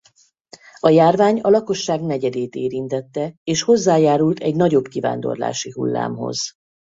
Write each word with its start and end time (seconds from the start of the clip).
A 0.79 0.89
járvány 0.89 1.39
a 1.39 1.49
lakosság 1.49 2.01
negyedét 2.01 2.55
érintette 2.55 3.35
és 3.43 3.61
hozzájárult 3.61 4.39
egy 4.39 4.55
nagyobb 4.55 4.85
kivándorlási 4.87 5.71
hullámhoz. 5.71 6.53